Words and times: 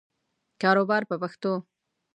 کاروبار 0.61 1.01
په 1.09 1.15
پښتو. 1.21 1.53